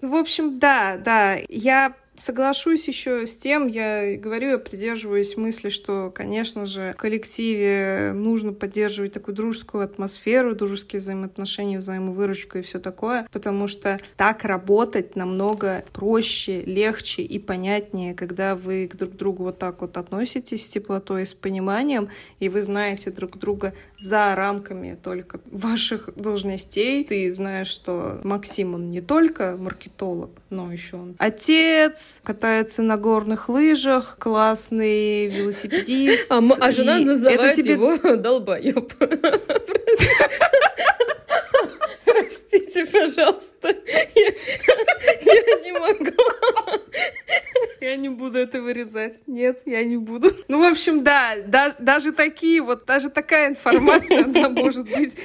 В 0.00 0.14
общем, 0.14 0.58
да, 0.58 0.96
да. 0.96 1.38
Я 1.48 1.96
Соглашусь 2.18 2.88
еще 2.88 3.28
с 3.28 3.36
тем, 3.36 3.68
я 3.68 4.16
говорю, 4.16 4.50
я 4.50 4.58
придерживаюсь 4.58 5.36
мысли, 5.36 5.68
что, 5.68 6.12
конечно 6.12 6.66
же, 6.66 6.92
в 6.92 6.96
коллективе 6.96 8.12
нужно 8.12 8.52
поддерживать 8.52 9.12
такую 9.12 9.36
дружескую 9.36 9.84
атмосферу, 9.84 10.56
дружеские 10.56 10.98
взаимоотношения, 10.98 11.78
взаимовыручку 11.78 12.58
и 12.58 12.62
все 12.62 12.80
такое, 12.80 13.28
потому 13.30 13.68
что 13.68 13.98
так 14.16 14.44
работать 14.44 15.14
намного 15.14 15.84
проще, 15.92 16.62
легче 16.62 17.22
и 17.22 17.38
понятнее, 17.38 18.14
когда 18.14 18.56
вы 18.56 18.90
друг 18.92 19.12
к 19.12 19.16
другу 19.16 19.44
вот 19.44 19.58
так 19.60 19.80
вот 19.80 19.96
относитесь 19.96 20.66
с 20.66 20.68
теплотой 20.68 21.24
с 21.24 21.34
пониманием, 21.34 22.08
и 22.40 22.48
вы 22.48 22.62
знаете 22.62 23.10
друг 23.10 23.38
друга 23.38 23.74
за 24.00 24.34
рамками 24.34 24.98
только 25.00 25.38
ваших 25.52 26.10
должностей. 26.16 27.04
Ты 27.04 27.30
знаешь, 27.30 27.68
что 27.68 28.20
Максим, 28.24 28.74
он 28.74 28.90
не 28.90 29.00
только 29.00 29.56
маркетолог, 29.56 30.30
но 30.50 30.72
еще 30.72 30.96
он 30.96 31.14
отец, 31.18 32.07
катается 32.22 32.82
на 32.82 32.96
горных 32.96 33.48
лыжах, 33.48 34.16
классный 34.18 35.26
велосипедист. 35.28 36.30
А, 36.30 36.42
а 36.60 36.70
жена 36.70 36.98
называет 36.98 37.54
тебе... 37.56 37.72
его 37.72 37.96
долбоеб. 38.16 38.92
Простите, 42.04 42.86
пожалуйста. 42.86 43.74
Я, 44.14 44.32
я 45.20 45.60
не 45.62 45.72
могу. 45.72 46.12
Я 47.80 47.96
не 47.96 48.08
буду 48.28 48.38
это 48.38 48.60
вырезать. 48.60 49.20
Нет, 49.26 49.62
я 49.64 49.82
не 49.84 49.96
буду. 49.96 50.30
Ну, 50.48 50.60
в 50.60 50.70
общем, 50.70 51.02
да, 51.02 51.36
да 51.46 51.74
даже 51.78 52.12
такие 52.12 52.60
вот, 52.60 52.84
даже 52.84 53.08
такая 53.08 53.48
информация, 53.48 54.24
она 54.24 54.48
может 54.50 54.84
быть 54.84 55.16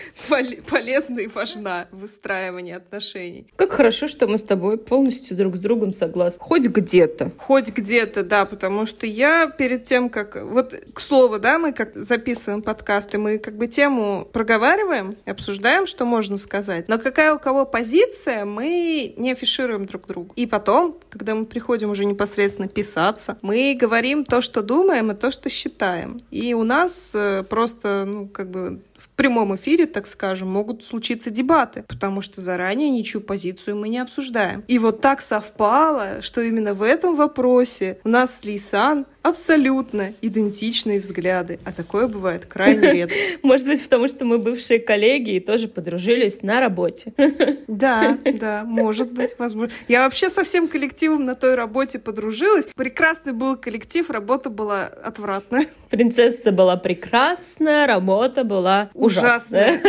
полезна 0.69 1.19
и 1.19 1.27
важна 1.27 1.87
в 1.91 1.99
выстраивании 2.01 2.73
отношений. 2.73 3.47
Как 3.55 3.73
хорошо, 3.73 4.07
что 4.07 4.27
мы 4.27 4.37
с 4.37 4.43
тобой 4.43 4.77
полностью 4.77 5.35
друг 5.35 5.55
с 5.57 5.59
другом 5.59 5.93
согласны. 5.93 6.39
Хоть 6.39 6.67
где-то. 6.67 7.31
Хоть 7.37 7.69
где-то, 7.69 8.23
да, 8.23 8.45
потому 8.45 8.85
что 8.85 9.05
я 9.05 9.47
перед 9.47 9.83
тем, 9.83 10.09
как... 10.09 10.37
Вот, 10.41 10.73
к 10.93 10.99
слову, 10.99 11.39
да, 11.39 11.59
мы 11.59 11.73
как 11.73 11.95
записываем 11.95 12.61
подкасты, 12.61 13.17
мы 13.17 13.37
как 13.37 13.57
бы 13.57 13.67
тему 13.67 14.27
проговариваем, 14.31 15.17
обсуждаем, 15.25 15.87
что 15.87 16.05
можно 16.05 16.37
сказать. 16.37 16.87
Но 16.87 16.97
какая 16.97 17.33
у 17.33 17.39
кого 17.39 17.65
позиция, 17.65 18.45
мы 18.45 19.13
не 19.17 19.31
афишируем 19.31 19.85
друг 19.85 20.07
другу. 20.07 20.31
И 20.35 20.45
потом, 20.45 20.97
когда 21.09 21.35
мы 21.35 21.45
приходим 21.45 21.91
уже 21.91 22.05
непосредственно 22.05 22.67
писаться, 22.93 23.37
мы 23.41 23.75
говорим 23.79 24.23
то, 24.23 24.41
что 24.41 24.61
думаем, 24.61 25.11
и 25.11 25.15
то, 25.15 25.31
что 25.31 25.49
считаем. 25.49 26.21
И 26.31 26.53
у 26.53 26.63
нас 26.63 27.11
э, 27.15 27.43
просто, 27.43 28.05
ну, 28.05 28.27
как 28.27 28.49
бы 28.49 28.81
в 28.95 29.09
прямом 29.09 29.55
эфире, 29.55 29.85
так 29.85 30.07
скажем, 30.07 30.49
могут 30.49 30.83
случиться 30.83 31.29
дебаты, 31.29 31.83
потому 31.87 32.21
что 32.21 32.41
заранее 32.41 32.89
ничью 32.89 33.21
позицию 33.21 33.77
мы 33.77 33.89
не 33.89 33.99
обсуждаем. 33.99 34.63
И 34.67 34.79
вот 34.79 35.01
так 35.01 35.21
совпало, 35.21 36.21
что 36.21 36.41
именно 36.41 36.73
в 36.73 36.81
этом 36.81 37.15
вопросе 37.15 37.99
у 38.03 38.09
нас 38.09 38.39
с 38.39 38.43
Лейсан 38.45 39.05
абсолютно 39.23 40.13
идентичные 40.21 40.99
взгляды, 40.99 41.59
а 41.63 41.71
такое 41.71 42.07
бывает 42.07 42.45
крайне 42.45 42.91
редко. 42.93 43.15
Может 43.41 43.65
быть, 43.65 43.81
потому 43.83 44.07
что 44.07 44.25
мы 44.25 44.37
бывшие 44.37 44.79
коллеги 44.79 45.31
и 45.31 45.39
тоже 45.39 45.67
подружились 45.67 46.43
на 46.43 46.59
работе. 46.59 47.13
Да, 47.65 48.17
да, 48.25 48.63
может 48.65 49.11
быть, 49.11 49.35
возможно. 49.37 49.73
Я 49.87 50.03
вообще 50.03 50.29
со 50.29 50.43
всем 50.43 50.67
коллективом 50.67 51.25
на 51.25 51.33
той 51.33 51.55
работе 51.55 51.97
подружилась. 51.97 52.67
Прекрасный 52.75 53.33
был 53.33 53.55
коллектив, 53.55 54.09
работа 54.09 54.49
была 54.49 54.83
отвратная. 54.83 55.65
Принцесса 55.89 56.51
была 56.51 56.75
прекрасная, 56.75 57.87
работа 57.87 58.43
была 58.43 58.89
ужасная. 58.93 59.79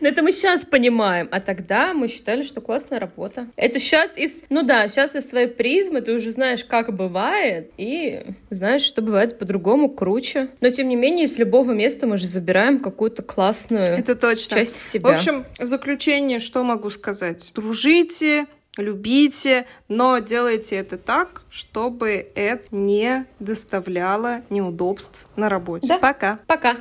Это 0.00 0.22
мы 0.22 0.32
сейчас 0.32 0.64
понимаем, 0.64 1.28
а 1.30 1.40
тогда 1.40 1.94
мы 1.94 2.08
считали, 2.08 2.42
что 2.42 2.60
классная 2.60 3.00
работа. 3.00 3.48
Это 3.56 3.78
сейчас 3.78 4.16
из, 4.16 4.44
ну 4.50 4.62
да, 4.62 4.86
сейчас 4.86 5.16
из 5.16 5.28
своей 5.28 5.48
призмы 5.48 6.02
ты 6.02 6.12
уже 6.12 6.30
знаешь, 6.30 6.64
как 6.64 6.94
бывает, 6.94 7.70
и 7.78 8.26
знаешь, 8.58 8.82
что 8.82 9.00
бывает 9.00 9.38
по-другому, 9.38 9.88
круче. 9.88 10.50
Но, 10.60 10.70
тем 10.70 10.88
не 10.88 10.96
менее, 10.96 11.24
из 11.24 11.38
любого 11.38 11.72
места 11.72 12.06
мы 12.06 12.16
же 12.16 12.26
забираем 12.26 12.80
какую-то 12.80 13.22
классную 13.22 13.84
Это 13.86 14.14
точно. 14.14 14.56
часть 14.56 14.76
себя. 14.76 15.10
В 15.10 15.12
общем, 15.14 15.46
в 15.58 15.66
заключение 15.66 16.38
что 16.38 16.62
могу 16.64 16.90
сказать? 16.90 17.52
Дружите, 17.54 18.46
любите, 18.76 19.66
но 19.88 20.18
делайте 20.18 20.76
это 20.76 20.98
так, 20.98 21.42
чтобы 21.50 22.30
это 22.34 22.64
не 22.70 23.24
доставляло 23.38 24.42
неудобств 24.50 25.26
на 25.36 25.48
работе. 25.48 25.88
Да. 25.88 25.98
Пока. 25.98 26.40
Пока. 26.46 26.76